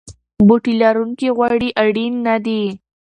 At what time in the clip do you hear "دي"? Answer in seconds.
2.45-2.63